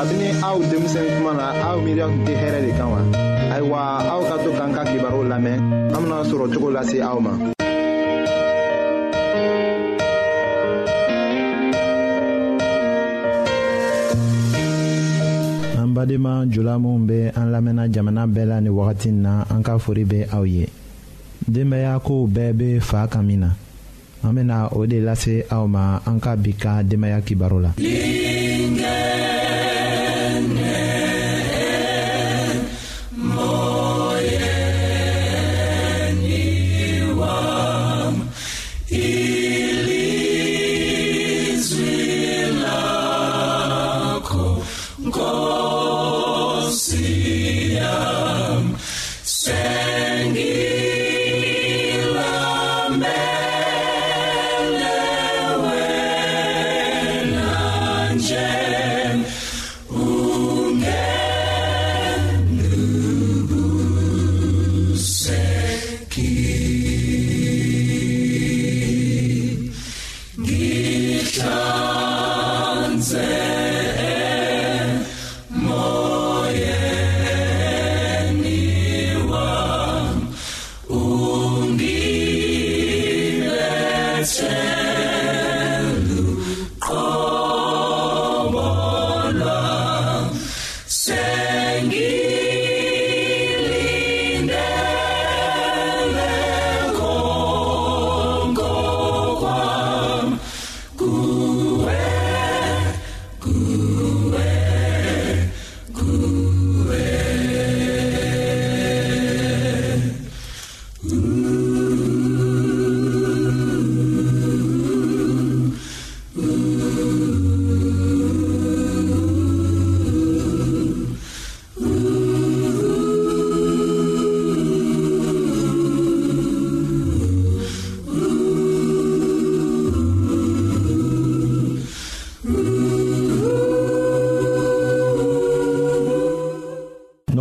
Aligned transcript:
kabini 0.00 0.28
aw 0.40 0.56
denmisɛn 0.70 1.08
tuma 1.20 1.32
na 1.38 1.46
aw 1.70 1.76
miiriya 1.84 2.06
tun 2.08 2.22
tɛ 2.26 2.32
hɛrɛ 2.42 2.60
de 2.66 2.70
kan 2.78 2.88
wa 2.92 3.00
ayiwa 3.54 3.78
aw 4.12 4.20
ka 4.28 4.34
to 4.44 4.50
k'an 4.56 4.70
ka 4.76 4.82
kibaru 4.88 5.20
lamɛn 5.30 5.58
an 5.94 6.00
bena 6.02 6.18
sɔrɔ 6.30 6.44
cogo 6.54 6.68
lase 6.74 6.96
aw 7.08 7.18
ma 7.20 7.32
an 15.80 15.88
badenma 15.96 16.34
jula 16.52 16.74
minw 16.78 17.04
be 17.08 17.18
an 17.38 17.46
lamɛnna 17.54 17.84
jamana 17.94 18.24
bɛɛ 18.24 18.46
la 18.50 18.60
ni 18.64 18.70
wagati 18.70 19.12
na 19.12 19.44
an 19.52 19.60
ka 19.62 19.76
fori 19.76 20.04
be 20.04 20.24
aw 20.32 20.42
ye 20.46 20.64
denbaaya 21.46 22.00
kow 22.02 22.24
bɛɛ 22.26 22.52
be 22.56 22.78
faa 22.80 23.06
kan 23.06 23.22
min 23.26 23.40
na 23.44 23.50
an 24.24 24.32
bena 24.34 24.70
o 24.72 24.86
de 24.86 25.00
lase 25.04 25.44
aw 25.50 25.66
ma 25.68 26.00
an 26.06 26.18
ka 26.20 26.36
bi 26.36 26.52
ka 26.56 26.80
denbaaya 26.82 27.20
kibaru 27.20 27.58
la 27.62 27.72
yeah. 27.76 28.29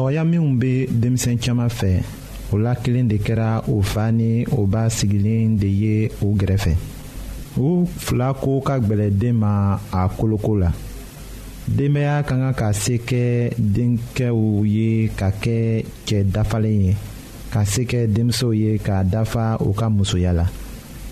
mɔgɔya 0.09 0.25
minw 0.31 0.50
be 0.62 0.74
denmisɛn 1.02 1.38
caaman 1.44 1.70
fɛ 1.70 2.02
o 2.52 2.58
la 2.58 2.74
kelen 2.75 3.08
de 3.08 3.18
kɛra 3.18 3.64
o 3.70 3.81
fa 3.81 4.09
ni 4.12 4.44
o 4.52 4.66
b'a 4.66 4.90
sigilen 4.90 5.56
de 5.59 5.68
ye 5.68 6.09
o 6.22 6.34
gɛrɛfɛ 6.36 6.74
u 7.59 7.86
fila 7.97 8.34
ko 8.34 8.59
ka 8.62 8.80
gwɛlɛ 8.80 9.12
den 9.19 9.36
ma 9.38 9.78
a 9.92 10.09
koloko 10.09 10.58
la 10.59 10.72
denbaya 11.68 12.24
ka 12.25 12.36
kan 12.36 12.53
ka 12.53 12.72
se 12.74 12.98
kɛ 12.98 13.53
denkɛw 13.59 14.66
ye 14.66 15.09
ka 15.16 15.30
kɛ 15.30 15.86
cɛ 16.06 16.24
dafalen 16.25 16.81
ye 16.88 16.96
ka 17.52 17.64
se 17.66 17.84
kɛ 17.84 18.08
denmisɛnw 18.08 18.53
ye 18.62 18.78
k'a 18.80 19.03
dafa 19.06 19.58
u 19.62 19.74
ka 19.74 19.90
musoya 19.90 20.34
la 20.34 20.46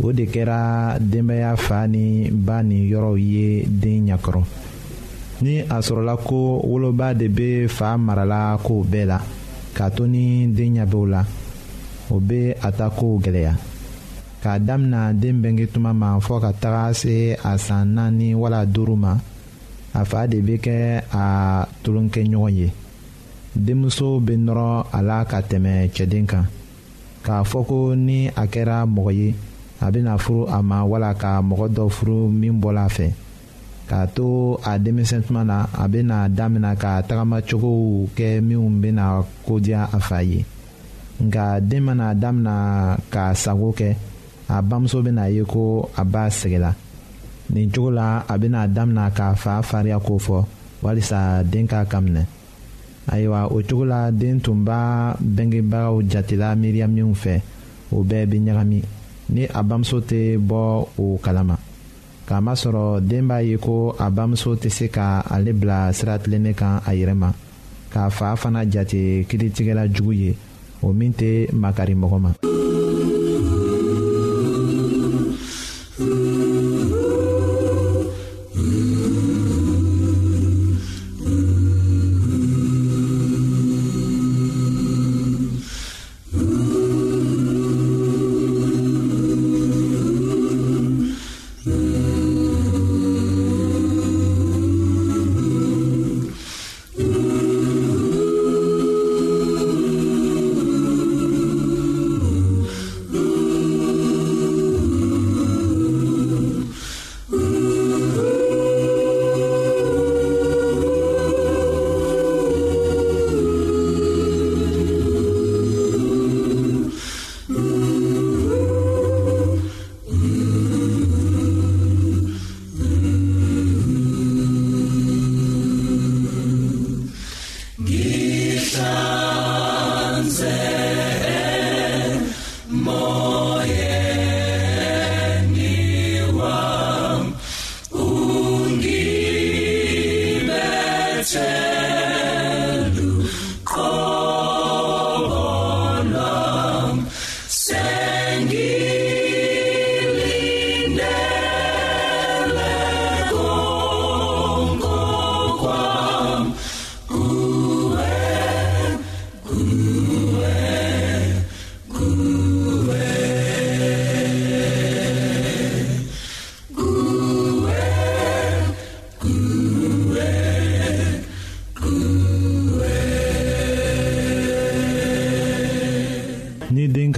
o 0.02 0.12
de 0.12 0.25
kɛra 0.25 0.97
denbaya 1.00 1.56
fa 1.56 1.86
ni 1.88 2.31
ba 2.31 2.63
ni 2.63 2.88
yɔrɔw 2.90 3.16
ye 3.18 3.63
den 3.68 4.07
ɲɛkɔrɔ 4.09 4.44
ni 5.42 5.62
a 5.62 5.78
sɔrɔla 5.81 6.16
ko 6.28 6.40
woloba 6.70 7.14
de 7.14 7.28
bɛ 7.30 7.68
fa 7.70 7.98
marala 7.98 8.58
kow 8.66 8.81
bɛɛ 8.92 9.06
la 9.06 9.18
k'a 9.75 9.90
to 9.96 10.06
ni 10.08 10.48
den 10.48 10.75
ɲɛbɛw 10.75 11.06
la 11.09 11.22
o 12.09 12.20
bɛ 12.20 12.56
a 12.64 12.72
ta 12.72 12.90
kow 12.90 13.20
gɛlɛya 13.24 13.53
k'a 14.42 14.59
damina 14.66 15.14
den 15.14 15.42
bɛnkɛ 15.44 15.68
tuma 15.70 15.94
ma 15.94 16.18
fɔ 16.20 16.40
ka 16.42 16.52
taga 16.53 16.94
se 16.96 17.38
a 17.44 17.58
san 17.58 17.94
naani 17.94 18.34
wala 18.34 18.66
duuru 18.66 18.96
ma 18.98 19.18
a 19.94 20.06
fa 20.06 20.25
de 20.28 20.42
bɛ 20.42 20.58
kɛ 20.58 21.03
a 21.14 21.68
tulonkɛɲɔgɔn 21.84 22.56
ye 22.58 22.72
denmuso 23.58 24.19
bɛ 24.19 24.34
nɔrɔ 24.38 24.86
a 24.92 25.02
la 25.04 25.24
ka 25.25 25.42
tɛmɛ 25.42 25.90
cɛden 25.94 26.25
kan 26.28 26.46
k'a 27.24 27.44
fɔ 27.46 27.66
ko 27.68 27.94
ni 27.96 28.28
a 28.28 28.46
kɛra 28.48 28.86
mɔgɔ 28.90 29.12
ye 29.16 29.36
a 29.81 29.92
bɛna 29.92 30.18
furu 30.19 30.48
a 30.48 30.64
ma 30.64 30.84
wala 30.84 31.14
ka 31.14 31.40
mɔgɔ 31.44 31.69
dɔ 31.75 31.90
furu 31.92 32.28
min 32.31 32.59
bɔra 32.59 32.86
a 32.86 32.90
fɛ. 32.90 33.08
k'a 33.90 34.03
to 34.16 34.58
a 34.72 34.75
denmisɛn 34.84 35.24
tuma 35.25 35.44
na 35.48 35.58
a 35.84 35.88
bɛna 35.88 36.28
damina 36.38 36.72
ka 36.75 36.92
tagamacogow 37.08 38.06
kɛ 38.18 38.30
minnu 38.44 38.68
bɛna 38.84 39.06
kodiya 39.46 39.88
a 39.98 40.00
fa 40.00 40.19
ye 40.22 40.45
nka 41.25 41.62
den 41.69 41.81
mana 41.88 42.13
damina 42.13 42.56
k'a 43.12 43.34
sago 43.36 43.69
kɛ 43.80 43.89
a 44.50 44.62
bamuso 44.62 44.98
bɛna 45.06 45.31
ye 45.36 45.44
ko 45.44 45.89
a 45.95 46.04
ba 46.04 46.28
sɛgɛla 46.39 46.72
nin 47.54 47.72
cogo 47.72 47.89
la 47.95 48.24
a 48.28 48.34
bɛna 48.38 48.68
damina 48.74 49.04
k'a 49.18 49.36
fa 49.44 49.54
fariya 49.69 50.00
ko 50.04 50.19
fɔ 50.25 50.38
walisa 50.83 51.42
den 51.50 51.66
k'a 51.68 51.86
kaminɛ 51.92 52.24
ayiwa 53.12 53.40
o 53.56 53.62
cogo 53.68 53.86
la 53.88 54.12
den 54.12 54.42
tun 54.44 54.66
b'a 54.68 55.16
bɛnkɛbagaw 55.16 55.95
jatela 56.12 56.56
miiriya 56.60 56.88
minnu 56.88 57.13
fɛ 57.16 57.33
o 57.92 58.04
bɛɛ 58.04 58.25
bɛ 58.30 58.36
ɲagami 58.45 58.80
ni 59.30 59.44
a 59.45 59.63
bamuso 59.63 60.00
tɛ 60.01 60.38
bɔ 60.40 60.88
o 61.00 61.19
kalama. 61.24 61.57
k'amasɔrɔ 62.27 63.00
den 63.07 63.27
b'a 63.27 63.38
ye 63.41 63.56
ko 63.57 63.95
a 63.97 64.09
bamuso 64.12 64.51
tɛ 64.59 64.69
se 64.69 64.88
ka 64.89 65.24
ale 65.33 65.51
bila 65.53 65.94
sira 65.94 66.19
tilennen 66.19 66.53
kan 66.53 66.81
a 66.85 66.91
yɛrɛ 66.94 67.13
ma 67.15 67.31
k'a 67.94 68.09
fa 68.12 68.35
fana 68.35 68.69
jate 68.69 69.25
kiritigɛla 69.29 69.83
jugu 69.94 70.13
ye 70.13 70.38
o 70.83 70.91
min 70.94 71.13
tɛ 71.13 71.47
makari 71.53 71.95
mɔgɔ 71.95 72.19
ma. 72.21 72.29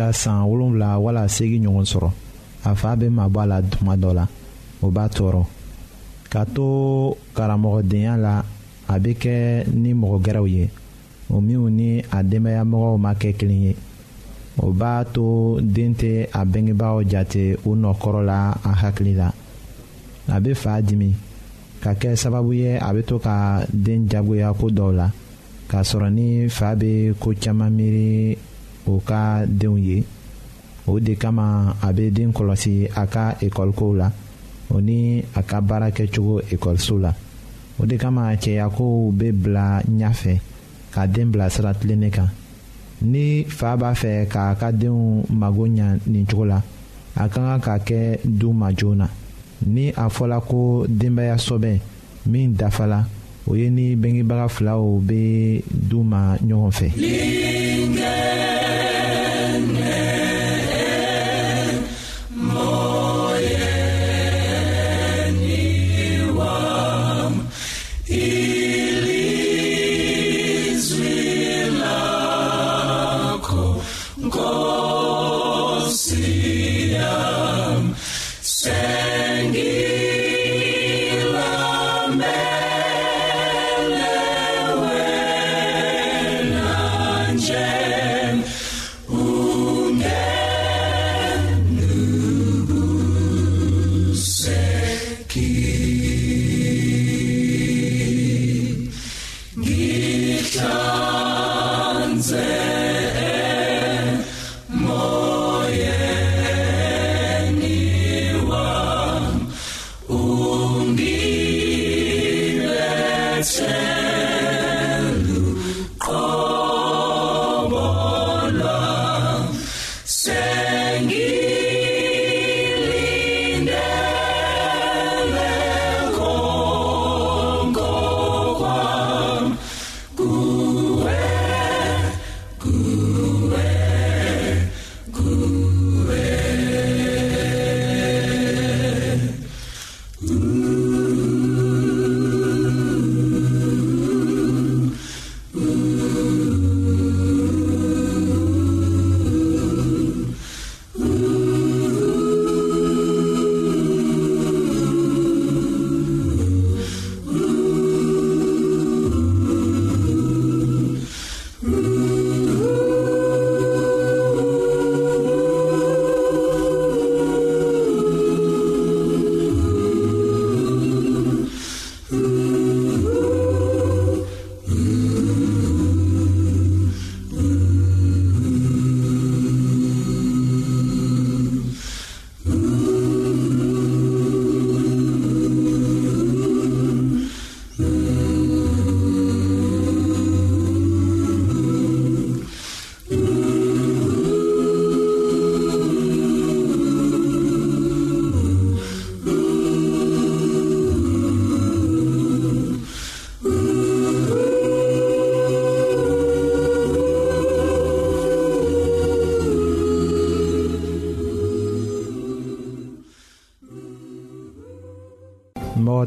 ka 0.10 0.14
san 0.18 0.42
wolonfila 0.50 0.90
wala 1.04 1.22
segi 1.30 1.58
ɲɔgɔn 1.64 1.86
sɔrɔ 1.92 2.10
a 2.70 2.76
fa 2.76 2.90
bɛ 3.00 3.08
mabɔ 3.18 3.40
a 3.42 3.46
la 3.52 3.58
tuma 3.62 3.94
dɔ 3.96 4.12
la 4.18 4.26
o 4.84 4.88
b'a 4.90 5.06
tɔɔrɔ 5.08 5.44
ka 6.32 6.44
to 6.46 7.16
karamɔgɔdenya 7.36 8.14
la 8.18 8.34
a 8.88 8.96
bɛ 9.00 9.12
kɛ 9.22 9.34
ni 9.84 9.94
mɔgɔ 9.94 10.18
gɛrɛw 10.26 10.48
ye 10.50 10.70
o 11.30 11.40
minnu 11.42 11.70
ni 11.70 12.00
a 12.12 12.20
denbayamɔgɔw 12.26 12.98
ma 13.00 13.14
kɛ 13.14 13.36
kelen 13.38 13.62
ye 13.62 13.76
o 14.58 14.72
b'a 14.74 15.06
to 15.14 15.60
den 15.62 15.94
tɛ 15.94 16.26
a 16.34 16.42
bangebaaw 16.44 17.04
jate 17.06 17.54
u 17.66 17.76
nɔkɔrɔ 17.78 18.22
la 18.26 18.52
a 18.66 18.72
hakili 18.82 19.14
la 19.16 19.30
a 20.30 20.40
bɛ 20.42 20.56
fa 20.58 20.82
dimi 20.82 21.14
ka 21.82 21.94
kɛ 21.94 22.16
sababu 22.18 22.54
ye 22.56 22.76
a 22.78 22.82
bɛ 22.94 23.06
to 23.06 23.20
ka 23.20 23.62
den 23.72 24.08
jagoya 24.10 24.54
ko 24.60 24.70
dɔw 24.70 24.92
la 24.96 25.12
k'a 25.70 25.84
sɔrɔ 25.86 26.10
ni 26.12 26.50
fa 26.50 26.74
bɛ 26.74 27.14
ko 27.20 27.30
caman 27.40 27.70
miiri 27.78 28.40
o 28.90 28.98
ka 29.10 29.22
denw 29.62 29.78
ye 29.88 29.98
o 30.90 31.00
de 31.06 31.14
kama 31.22 31.46
a 31.82 31.88
bɛ 31.96 32.06
den 32.16 32.30
kɔlɔsi 32.36 32.74
a 32.96 33.04
ka 33.14 33.24
ekɔlikow 33.46 33.92
la 34.00 34.08
o 34.76 34.80
ni 34.82 35.24
a 35.40 35.42
ka 35.50 35.58
baara 35.68 35.90
kɛcogo 35.98 36.36
ekɔliso 36.54 36.96
la 37.06 37.12
o 37.80 37.86
de 37.86 37.96
kama 37.98 38.24
cɛyakow 38.44 39.12
bɛ 39.20 39.28
bila 39.42 39.66
ɲɛfɛ 39.98 40.34
ka 40.94 41.06
den 41.08 41.32
bila 41.32 41.50
sira 41.50 41.74
tilennen 41.74 42.12
kan 42.12 42.30
ni 43.02 43.44
fa 43.48 43.78
b'a 43.78 43.94
fɛ 44.02 44.28
k'a 44.34 44.56
ka 44.60 44.72
denw 44.72 45.24
mago 45.30 45.66
ɲa 45.68 45.98
nin 46.08 46.26
cogo 46.26 46.46
la 46.46 46.58
a 47.22 47.30
ka 47.30 47.40
kan 47.44 47.60
ka 47.66 47.76
kɛ 47.88 48.20
du 48.24 48.54
ma 48.54 48.68
joona 48.74 49.08
ni 49.68 49.90
a 50.04 50.06
fɔla 50.10 50.40
ko 50.50 50.86
denbaya 50.88 51.36
sɔbɛ 51.38 51.72
min 52.32 52.54
dafala 52.60 53.06
o 53.48 53.56
ye 53.56 53.70
ni 53.70 53.96
bengebaga 53.96 54.48
filaw 54.50 55.00
bɛ 55.08 55.62
du 55.90 56.04
ma 56.04 56.36
ɲɔgɔn 56.38 56.72
fɛ. 56.78 56.88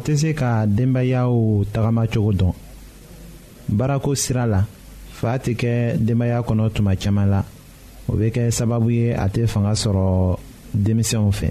tɛ 0.02 0.16
se 0.20 0.30
ka 0.40 0.50
denbayaw 0.78 1.62
tagamacogo 1.72 2.32
dɔn 2.40 2.52
baarako 3.76 4.10
sira 4.22 4.44
la 4.52 4.60
fa 5.18 5.30
tɛ 5.44 5.52
kɛ 5.60 5.72
denbaya 6.06 6.38
kɔnɔ 6.46 6.64
tuma 6.74 6.94
caman 7.02 7.30
la 7.30 7.40
o 8.08 8.12
bɛ 8.18 8.26
kɛ 8.34 8.44
sababu 8.58 8.88
ye 8.98 9.12
a 9.14 9.26
tɛ 9.32 9.46
fanga 9.48 9.72
sɔrɔ 9.82 10.38
denmisɛnw 10.84 11.30
fɛ 11.38 11.48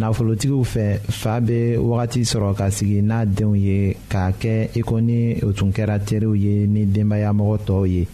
nafolotigiw 0.00 0.62
fɛ 0.72 1.00
fa 1.20 1.40
bɛ 1.40 1.78
wagati 1.78 2.20
sɔrɔ 2.30 2.54
ka 2.58 2.68
sigi 2.70 3.00
n'a 3.00 3.24
denw 3.24 3.54
ye 3.56 3.96
k'a 4.10 4.32
kɛ 4.40 4.68
i 4.76 4.80
ko 4.82 4.98
ni 5.00 5.40
o 5.42 5.52
tun 5.52 5.72
kɛra 5.72 5.98
teriw 5.98 6.34
ye 6.36 6.66
ni 6.66 6.84
denbaya 6.84 7.32
mɔgɔ 7.32 7.58
tɔw 7.66 7.86
ye 7.88 8.06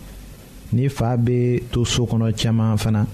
ni 0.73 0.89
fa 0.89 1.17
bɛ 1.17 1.63
to 1.73 1.85
so 1.85 2.05
kɔnɔ 2.07 2.31
caman 2.41 2.79
fana 2.79 3.05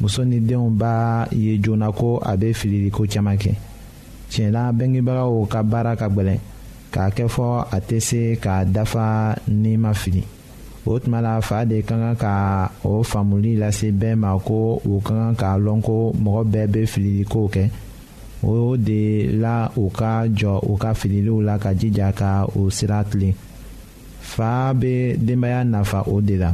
muso 0.00 0.24
ni 0.24 0.40
denw 0.40 0.70
b'a 0.76 1.26
ye 1.32 1.58
joona 1.60 1.92
ko 1.94 2.16
a 2.22 2.34
bɛ 2.36 2.50
fililiko 2.56 3.04
caman 3.10 3.36
kɛ 3.38 3.54
tiɲɛla 4.30 4.64
bengebagaw 4.78 5.32
ka 5.52 5.60
baara 5.70 5.92
ka 6.00 6.06
gwɛlɛn 6.14 6.38
k'a 6.92 7.06
kɛ 7.14 7.24
fɔ 7.34 7.46
a 7.70 7.78
tɛ 7.86 7.98
se 8.08 8.20
k'a 8.42 8.64
dafa 8.64 9.36
ni 9.48 9.76
ma 9.76 9.92
fili 9.94 10.22
o 10.86 10.98
tuma 10.98 11.20
la 11.20 11.40
fa 11.40 11.64
de 11.64 11.82
ka 11.82 11.94
kan 12.02 12.16
ka 12.22 12.34
o 12.84 13.02
faamuli 13.02 13.56
lase 13.58 13.86
bɛɛ 14.00 14.14
ma 14.18 14.38
ko 14.38 14.78
u 14.86 15.00
ka 15.04 15.12
kan 15.14 15.34
k'a 15.40 15.54
lɔn 15.64 15.80
ko 15.82 16.12
mɔgɔ 16.22 16.42
bɛɛ 16.52 16.66
bɛ 16.72 16.80
fililikow 16.92 17.46
kɛ 17.54 17.70
o 18.46 18.76
de 18.76 19.26
la 19.42 19.70
u 19.76 19.90
ka 19.90 20.26
jɔ 20.28 20.52
u 20.70 20.76
ka 20.76 20.92
fililiw 20.94 21.40
la 21.42 21.58
ka 21.58 21.70
jija 21.74 22.12
ka 22.14 22.44
o 22.56 22.68
sira 22.70 23.02
tilen 23.04 23.34
fa 24.34 24.72
bɛ 24.74 25.16
denbaya 25.16 25.64
nafa 25.64 26.04
o 26.08 26.20
de 26.20 26.36
la 26.36 26.52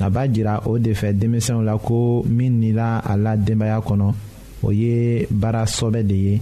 a 0.00 0.10
b'a 0.10 0.28
jira 0.34 0.62
o 0.66 0.78
de 0.78 0.92
fɛ 0.92 1.12
denmisɛnw 1.14 1.62
la 1.64 1.76
ko 1.78 2.22
min 2.28 2.60
nila 2.60 3.00
a 3.04 3.16
la 3.16 3.36
denbaya 3.36 3.78
kɔnɔ 3.80 4.14
o 4.62 4.70
ye 4.72 5.26
baara 5.30 5.62
sɔbɛ 5.66 6.02
de 6.06 6.16
ye 6.16 6.40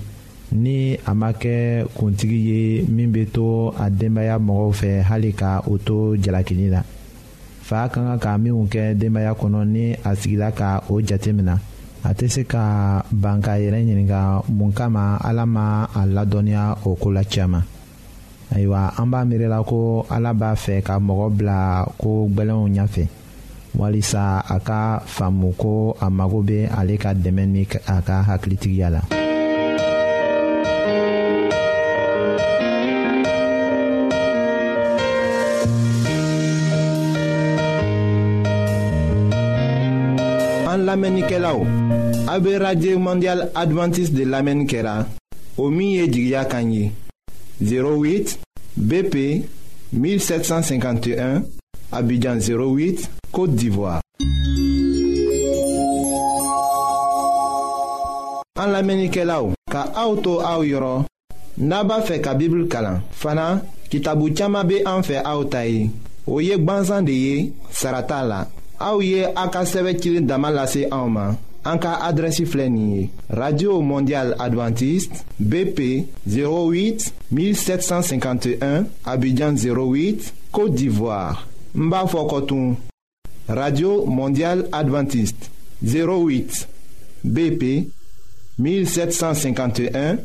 ni 0.52 0.96
a 1.06 1.14
ma 1.14 1.32
kɛ 1.32 1.84
kuntigi 1.96 2.38
ye 2.50 2.82
min 2.88 3.10
bɛ 3.12 3.24
to 3.32 3.72
a 3.78 3.90
denbaya 3.90 4.38
mɔgɔw 4.38 4.72
fɛ 4.80 5.02
hali 5.02 5.32
ka 5.32 5.60
o 5.66 5.76
to 5.78 6.16
jalakili 6.16 6.68
la 6.70 6.82
fa 7.62 7.88
ka 7.88 8.00
kan 8.04 8.18
ka 8.18 8.36
minnu 8.38 8.66
kɛ 8.68 8.94
denbaya 8.96 9.32
kɔnɔ 9.34 9.64
ni 9.66 9.92
a 10.04 10.10
sigila 10.14 10.52
ka 10.54 10.84
o 10.88 11.00
jate 11.00 11.28
min 11.34 11.46
na 11.46 11.56
a 12.04 12.12
tɛ 12.14 12.28
se 12.30 12.44
ka 12.44 13.02
ban 13.10 13.40
k'a 13.40 13.58
yɛrɛ 13.58 13.82
ɲininka 13.84 14.44
mun 14.50 14.72
kama 14.72 15.18
ala 15.24 15.44
ma 15.46 15.84
a 15.94 16.00
ladɔnniya 16.06 16.78
o 16.86 16.94
ko 16.96 17.08
la 17.10 17.22
caman 17.24 17.64
ayiwa 18.54 18.94
an 19.00 19.06
b'a 19.10 19.24
miirila 19.26 19.62
ko 19.66 20.06
ala 20.10 20.32
b'a 20.34 20.52
fɛ 20.54 20.82
ka 20.84 20.98
mɔgɔ 20.98 21.30
bila 21.38 21.86
ko 21.98 22.28
gbɛlɛnw 22.28 22.68
ɲɛfɛ 22.74 23.06
walisa 23.76 24.44
a 24.48 24.60
ka 24.60 25.00
faamu 25.04 25.52
ko 25.56 25.96
a 26.00 26.08
mago 26.10 26.42
bɛ 26.42 26.68
ale 26.78 26.96
ka 26.98 27.12
dɛmɛ 27.14 27.46
ni 27.48 27.62
a 27.86 28.00
ka 28.02 28.22
hakilitigiya 28.22 28.90
la. 28.92 29.23
An 40.74 40.84
lamenike 40.86 41.38
la 41.38 41.52
ou, 41.54 41.64
abe 42.26 42.56
Radye 42.58 42.96
Mondial 42.98 43.44
Adventist 43.54 44.10
de 44.12 44.24
lamen 44.26 44.64
kera, 44.66 45.04
o 45.56 45.68
miye 45.70 46.08
di 46.10 46.24
gya 46.28 46.42
kanyi, 46.50 46.88
08 47.62 48.38
BP 48.76 49.14
1751, 49.92 51.44
abidjan 51.92 52.38
08, 52.42 53.06
Kote 53.30 53.54
d'Ivoire. 53.54 54.00
An 58.58 58.72
lamenike 58.74 59.22
la 59.22 59.38
ou, 59.46 59.54
ka 59.70 59.86
aoutou 59.94 60.42
aou 60.42 60.66
yoron, 60.66 61.06
naba 61.62 62.00
fe 62.02 62.18
ka 62.18 62.34
bibl 62.34 62.66
kalan, 62.66 62.98
fana 63.12 63.60
ki 63.92 64.02
tabou 64.02 64.34
tchama 64.34 64.64
be 64.66 64.82
anfe 64.90 65.22
aoutayi, 65.22 65.86
o 66.26 66.42
yek 66.42 66.66
banzan 66.66 67.06
de 67.06 67.14
ye, 67.28 67.48
sarata 67.70 68.24
la. 68.26 68.42
Aouye 68.80 69.24
Aka 69.34 69.60
a 69.60 69.64
ka 69.64 70.70
Auma, 70.90 71.36
radio 73.30 73.80
mondial 73.80 74.34
Adventiste 74.38 75.24
bp 75.38 76.04
08 76.28 77.12
1751 77.30 78.84
abidjan 79.04 79.54
08 79.54 80.34
côte 80.52 80.74
d'ivoire 80.74 81.46
n 81.74 81.90
radio 83.48 84.04
mondial 84.06 84.68
Adventiste 84.72 85.50
08 85.82 86.68
bp 87.24 87.88
1751 88.58 90.16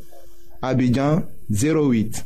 abidjan 0.61 1.21
08 1.51 2.25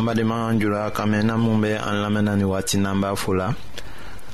an 0.00 0.06
badenma 0.06 0.58
jula 0.58 0.90
ka 0.92 1.04
min 1.06 1.20
be 1.60 1.72
an 1.76 1.96
lamɛnna 2.02 2.36
ni 2.38 2.44
wagati 2.44 2.78
n'an 2.78 2.98
b'a 3.02 3.14
fo 3.16 3.32
la 3.34 3.52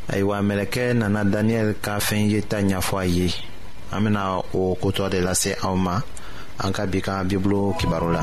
ayiwa 0.09 0.41
mɛlɛkɛ 0.41 0.95
nana 0.95 1.25
daniyɛli 1.25 1.75
ka 1.83 1.99
fɛn 1.99 2.31
ye 2.31 2.41
ta 2.41 2.57
ɲɛfɔ 2.63 2.99
a 3.01 3.05
ye 3.05 3.33
an 3.91 4.05
bena 4.05 4.39
o 4.55 4.77
kotɔ 4.81 5.11
de 5.11 5.21
lase 5.23 5.57
aw 5.65 5.75
ma 5.75 6.01
an 6.63 6.73
ka 6.73 6.87
bi 6.87 7.01
ka 7.01 7.25
bibulu 7.25 7.75
kibaru 7.79 8.13
la 8.13 8.23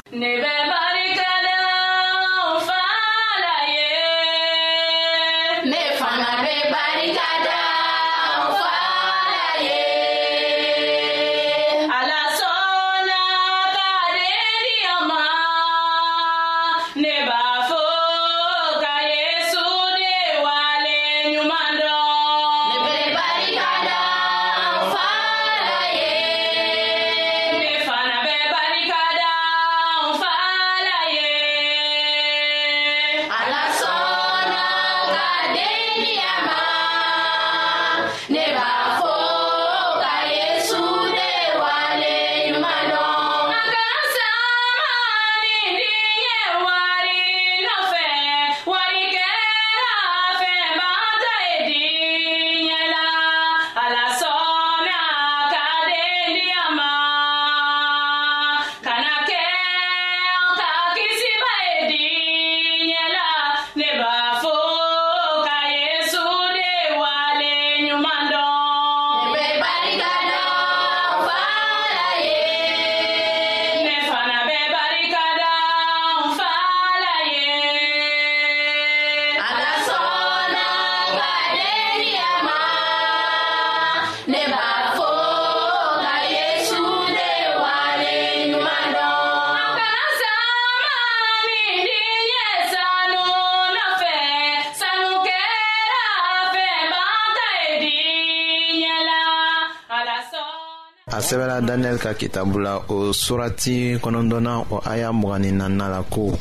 sɛbɛla 101.23 101.61
daniyɛli 101.61 101.99
ka 101.99 102.13
kitabu 102.19 102.59
la 102.59 102.73
o 102.91 102.97
surati 103.13 103.95
kɔnɔdɔna 104.03 104.53
o 104.69 104.77
aya 104.83 105.09
mugani 105.13 105.51
nana 105.53 105.87
la 105.87 106.01
ko 106.03 106.37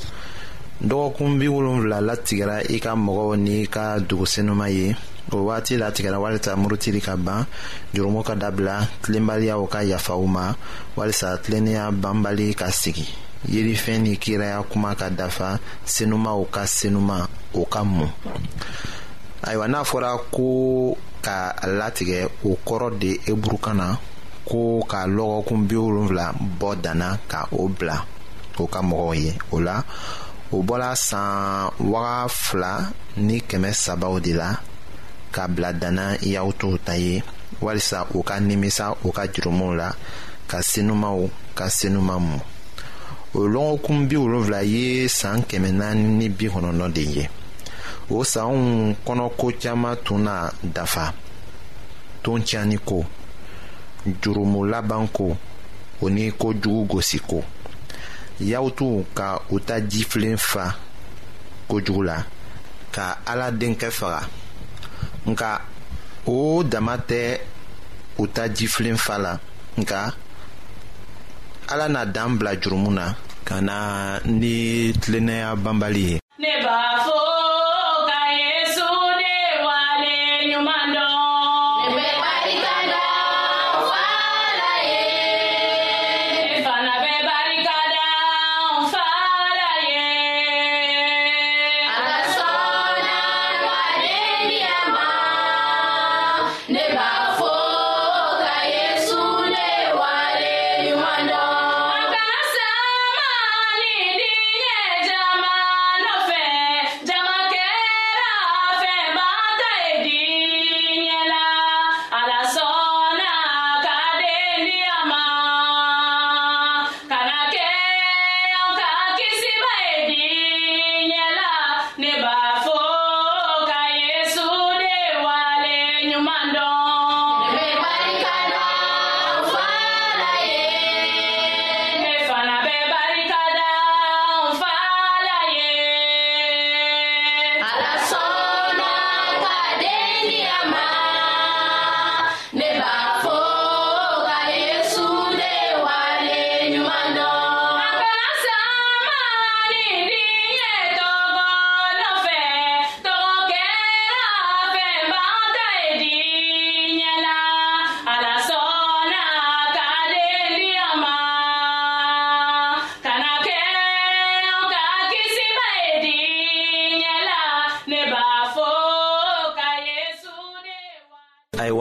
dɔgɔkun 0.82 1.38
bi 1.38 1.46
wolonfila 1.46 1.98
latigɛra 2.02 2.56
i 2.74 2.80
ka 2.80 2.92
mɔgɔw 2.96 3.36
n'i 3.38 3.66
ka 3.68 3.98
dugusenuma 4.00 4.66
ye 4.74 4.96
o 5.30 5.36
wagati 5.46 5.76
latigɛra 5.78 6.18
walisa 6.18 6.56
murutili 6.58 7.00
ka 7.00 7.14
ban 7.16 7.46
jurumu 7.94 8.24
ka 8.26 8.34
dabila 8.34 8.80
tilenbaliyaw 9.04 9.62
ka 9.70 9.78
u 10.16 10.26
ma 10.26 10.52
walisa 10.96 11.38
tilennenya 11.38 11.92
banbali 11.94 12.50
ka 12.54 12.66
sigi 12.72 13.06
yelifɛn 13.48 14.02
ni 14.02 14.16
kiraya 14.18 14.64
kuma 14.66 14.94
ka 14.96 15.08
dafa 15.10 15.60
senumaw 15.86 16.44
ka 16.50 16.62
senuma 16.66 17.28
o 17.54 17.64
ka 17.66 17.84
mun 17.84 18.10
ayiwa 19.46 19.68
n'a 19.68 19.82
fɔra 19.90 20.18
ko 20.30 20.96
ka 21.22 21.54
latigɛ 21.68 22.26
o 22.44 22.58
kɔrɔ 22.66 22.98
de 22.98 23.20
e 23.30 23.34
na 23.74 23.96
ko 24.52 24.84
ka 24.90 25.00
lɔgɔkun 25.16 25.60
bi 25.68 25.74
wolonfila 25.84 26.24
bɔ 26.60 26.68
danna 26.82 27.08
ka 27.30 27.40
o 27.52 27.62
bila 27.76 27.96
o 28.58 28.64
ka 28.72 28.80
mɔgɔw 28.88 29.12
ye 29.22 29.32
o 29.54 29.60
la 29.66 29.76
o 30.54 30.62
bɔla 30.66 30.90
san 30.94 31.70
waga 31.90 32.16
fila 32.42 32.72
ni 33.26 33.36
kɛmɛ 33.48 33.70
sabaw 33.84 34.14
de 34.24 34.32
la 34.40 34.48
ka 35.34 35.42
bila 35.54 35.70
danna 35.82 36.06
y'aw 36.32 36.48
t'o 36.60 36.70
ta 36.86 36.94
ye 37.04 37.14
walisa 37.64 37.98
o 38.16 38.22
ka 38.28 38.34
nimisa 38.48 38.86
o 39.06 39.10
ka 39.16 39.22
jurumuw 39.32 39.72
la 39.80 39.88
ka 40.50 40.58
senumaw 40.70 41.18
ka 41.58 41.66
senuma 41.78 42.16
mɔ 42.28 42.38
o 43.34 43.40
lɔgɔkun 43.54 43.98
bi 44.08 44.16
wolonfila 44.22 44.60
ye 44.74 44.84
san 45.18 45.38
kɛmɛ 45.48 45.70
naani 45.78 46.06
ni 46.18 46.26
bi 46.36 46.46
kɔnɔntɔn 46.52 46.92
de 46.96 47.00
ye 47.14 47.24
o 48.14 48.22
sanw 48.32 48.54
kɔnɔko 49.06 49.46
caaman 49.62 49.96
tun 50.04 50.20
na 50.26 50.34
dafa 50.74 51.04
ton 52.22 52.40
tiɲani 52.46 52.78
ko 52.88 52.98
jurumu 54.22 54.64
laban 54.66 55.08
ko 55.14 55.36
o 56.02 56.10
ni 56.10 56.32
kojugu 56.34 56.84
gosi 56.98 57.18
ko 57.22 57.40
y'aw 58.42 58.66
ka 59.14 59.38
u 59.50 59.56
ta 59.62 59.78
jifilen 59.80 60.34
fa 60.36 60.74
kojugu 61.70 62.02
la 62.02 62.18
ka 62.92 63.18
ala 63.26 63.50
denkɛ 63.50 63.88
faga 63.98 64.20
nka 65.30 65.50
o 66.26 66.62
dama 66.62 66.94
tɛ 67.08 67.22
u 68.20 68.26
ta 68.34 68.42
jifilen 68.56 68.96
fa 69.04 69.14
la 69.18 69.32
nka 69.80 70.00
ala 71.72 71.86
na 71.94 72.02
dan 72.14 72.30
bila 72.38 72.52
jurumu 72.62 72.90
na 72.98 73.06
ka 73.46 73.56
na 73.66 73.76
ni 74.38 74.54
tilennaya 75.00 75.54
banbali 75.64 76.04
ye. 76.12 76.16
ne 76.42 76.50
b'a 76.64 76.78
fɔ. 77.06 77.31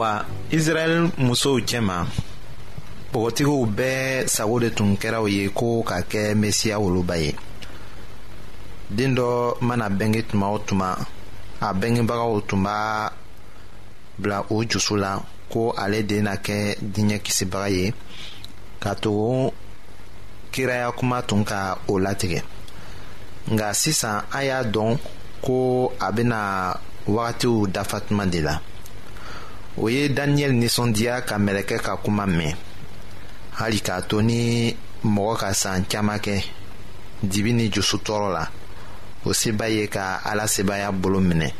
ayiwa 0.02 0.24
israɛl 0.56 0.94
musow 1.26 1.56
cɛma 1.68 1.96
bogotigiw 3.12 3.58
bɛɛ 3.76 4.02
sago 4.34 4.56
de 4.62 4.68
tun 4.76 4.90
kɛra 5.00 5.18
u 5.24 5.28
ye 5.36 5.44
ko 5.58 5.66
ka 5.88 5.96
kɛ 6.10 6.22
mesiya 6.40 6.76
woloba 6.82 7.14
ye 7.24 7.30
den 8.96 9.12
dɔ 9.18 9.28
mana 9.66 9.86
bɛnge 9.98 10.20
tuma 10.28 10.46
o 10.50 10.58
tuma 10.68 10.88
a 11.60 11.68
bɛngebagaw 11.80 12.32
tun 12.48 12.62
b'a 12.64 13.12
bila 14.18 14.38
o 14.50 14.56
jusu 14.70 14.96
la 14.96 15.20
ko 15.50 15.72
ale 15.82 16.02
de 16.02 16.20
na 16.22 16.34
kɛ 16.44 16.58
diɲɛ 16.92 17.18
kisibaga 17.24 17.68
ye 17.76 17.94
ka 18.82 18.94
tugu 19.02 19.52
kiraya 20.52 20.90
kuma 20.98 21.22
tun 21.28 21.44
ka 21.44 21.78
o 21.88 21.94
latigɛ 22.04 22.42
nka 23.52 23.74
sisan 23.82 24.24
an 24.32 24.42
y'a 24.44 24.62
dɔn 24.74 24.98
ko 25.44 25.92
a 26.00 26.08
bɛna 26.16 26.40
wagatiw 27.06 27.66
dafa 27.72 28.00
tuma 28.00 28.26
de 28.30 28.40
la. 28.40 28.58
o 29.76 29.88
ye 29.88 30.08
daniyɛli 30.08 30.54
nisɔndiya 30.56 31.24
ka 31.26 31.36
mɛlɛkɛ 31.38 31.76
ka 31.84 31.92
kuma 32.04 32.26
mɛn 32.26 32.54
hali 33.58 33.78
k'a 33.80 34.00
to 34.08 34.20
ni 34.22 34.76
mɔgɔ 35.04 35.34
ka 35.40 35.52
san 35.54 35.84
caaman 35.88 36.18
kɛ 36.18 36.42
dibi 37.22 37.52
ni 37.52 37.68
jusutɔɔrɔ 37.70 38.32
la 38.32 38.46
o 39.24 39.32
se 39.32 39.52
b'a 39.52 39.68
ye 39.68 39.86
ka 39.88 40.20
ala 40.24 40.44
sebaya 40.46 40.92
bolo 40.92 41.20
minɛ 41.20 41.50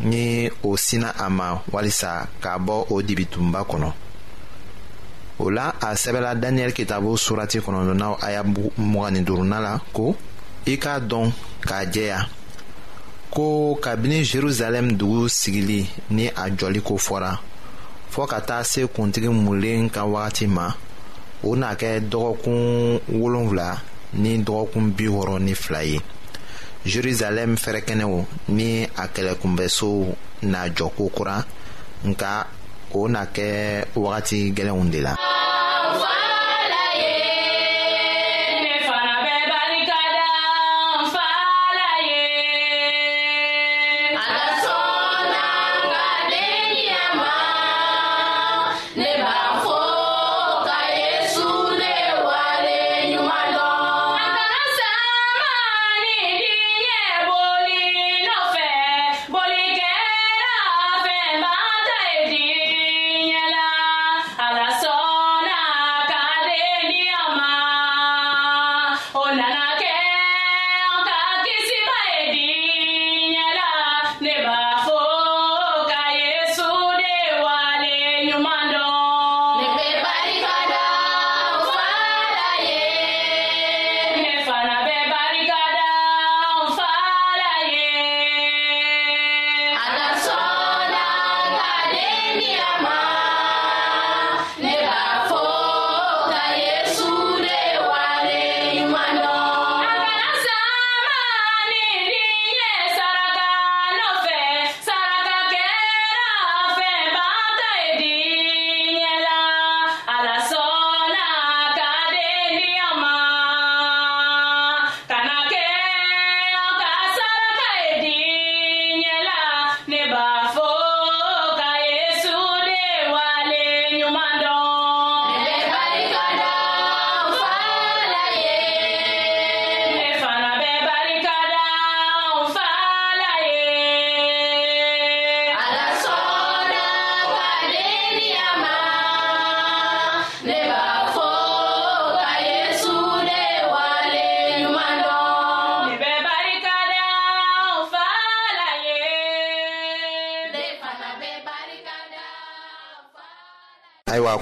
ni 0.00 0.48
o 0.62 0.76
sina 0.76 1.12
a 1.18 1.28
ma 1.28 1.60
walisa 1.70 2.26
k'a 2.40 2.58
bɔ 2.58 2.86
o 2.90 3.02
dibitunba 3.02 3.66
kɔnɔ 3.68 3.92
o 5.40 5.50
la 5.50 5.68
a 5.78 5.92
sɛbɛla 5.94 6.34
daniyɛli 6.40 6.72
kitabu 6.72 7.18
surati 7.18 7.58
kɔnɔdɔnaw 7.60 8.16
aya 8.22 8.42
mugani 8.78 9.20
duruna 9.24 9.60
la 9.60 9.78
ko 9.92 10.16
i 10.66 10.76
k'a 10.76 10.98
dɔn 11.00 11.32
k'a 11.68 11.84
jɛya 11.84 12.26
ko 13.30 13.78
kabini 13.80 14.24
jerusalɛm 14.26 14.96
dugu 14.98 15.28
sigili 15.28 15.86
ni 16.10 16.26
a 16.26 16.44
jɔliko 16.58 16.94
fɔra 17.06 17.32
fɔɔ 18.12 18.26
ka 18.30 18.38
taa 18.48 18.62
se 18.64 18.80
kuntigi 18.96 19.28
mulen 19.30 19.90
ka 19.90 20.02
wagati 20.04 20.46
ma 20.48 20.66
o 21.44 21.50
n'a 21.56 21.70
kɛ 21.80 21.90
dɔgɔkun 22.10 22.60
wolonfila 23.12 23.68
ni 24.22 24.32
dɔgɔkun 24.44 24.90
bi 24.96 25.06
wɔrɔ 25.06 25.38
ni 25.46 25.54
fila 25.54 25.80
ye 25.84 26.00
jerusalɛm 26.84 27.54
fɛrɛkɛnɛw 27.54 28.24
ni 28.48 28.82
a 28.84 29.04
kɛlɛkunbɛsow 29.14 30.14
n'a 30.42 30.60
jɔ 30.76 30.88
kokura 30.96 31.44
nka 32.04 32.46
o 32.94 33.06
n'a 33.08 33.26
kɛ 33.34 33.86
wagati 33.94 34.50
gwɛlɛnw 34.54 34.90
de 34.90 35.00
la 35.02 35.14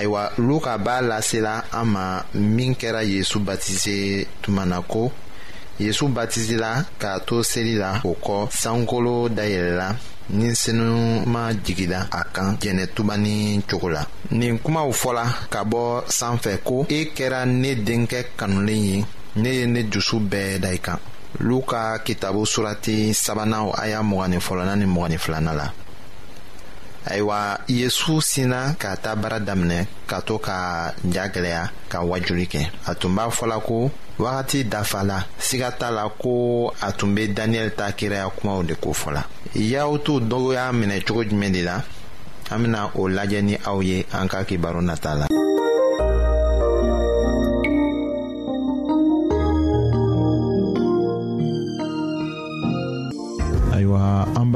ayiwa 0.00 0.32
luka 0.38 0.78
b'a 0.78 1.00
lasela 1.02 1.54
an 1.72 1.84
ma 1.94 2.24
min 2.34 2.72
kɛra 2.74 3.02
yezu 3.12 3.38
batize 3.46 4.26
tuma 4.42 4.64
na 4.64 4.78
ko 4.92 5.04
yezu 5.78 6.04
batizela 6.16 6.70
k'a 7.00 7.12
to 7.26 7.36
seli 7.50 7.74
la 7.82 7.92
o 8.04 8.12
kɔ 8.24 8.36
sankolo 8.62 9.14
dayɛlɛla 9.38 9.88
ni 10.36 10.48
senuman 10.62 11.52
jigila 11.64 12.00
a 12.10 12.24
kan 12.34 12.50
jɛnɛtuba 12.62 13.14
cogo 13.70 13.88
la 13.96 14.02
nin 14.38 14.54
kumaw 14.64 14.90
fɔla 15.02 15.24
ka 15.52 15.60
bɔ 15.72 15.82
sanfɛ 16.18 16.52
ko 16.64 16.76
e 16.98 17.12
kɛra 17.16 17.40
ne 17.62 17.72
denkɛ 17.88 18.20
kanulen 18.38 18.82
ye 18.88 18.98
ne 19.42 19.48
ye 19.58 19.66
ne 19.66 19.82
dusu 19.92 20.16
bɛɛ 20.30 20.60
da 20.62 20.68
i 20.70 20.78
kan 20.86 20.98
luka 21.40 21.80
kitabu 22.06 22.42
surati 22.52 23.12
sabanan 23.24 23.68
a 23.82 23.88
y'a 23.90 24.00
mɔgɔni 24.10 24.38
fɔlɔna 24.46 24.74
ni 24.78 24.84
mɔgɔni 24.86 25.18
filana 25.24 25.52
la 25.60 25.68
ayiwa 27.08 27.58
yesu 27.68 28.22
sina 28.22 28.74
ka 28.78 28.96
ta 28.96 29.16
baara 29.16 29.38
daminɛ 29.40 29.86
ka 30.06 30.20
to 30.26 30.38
ka 30.38 30.92
ja 31.10 31.24
gwɛlɛya 31.32 31.62
ka 31.88 31.98
wajuli 32.04 32.44
kɛ 32.52 32.62
a 32.86 32.92
tun 32.94 33.14
b'a 33.14 33.30
fɔla 33.30 33.56
ko 33.60 33.90
wagati 34.18 34.64
dafala 34.68 35.24
siga 35.38 35.70
t'a 35.70 35.90
la 35.90 36.08
ko 36.08 36.72
a 36.82 36.92
tun 36.92 37.14
be 37.14 37.28
daniyɛli 37.28 37.76
ta 37.76 37.90
kiraya 37.92 38.28
kumaw 38.28 38.62
de 38.62 38.74
ko 38.74 38.92
fɔla 38.92 39.22
y'aw 39.54 39.96
t'u 40.04 40.20
y'a 40.52 40.72
minɛ 40.72 41.02
cogo 41.06 41.24
jumɛn 41.24 41.52
de 41.52 41.62
la 41.62 41.82
an 42.50 42.58
bena 42.62 42.90
o 42.94 43.08
lajɛ 43.08 43.42
ni 43.44 43.56
aw 43.64 43.80
ye 43.80 44.04
an 44.12 44.28
ka 44.28 44.42
kibaro 44.44 44.80
nata 44.82 45.14
la 45.14 45.26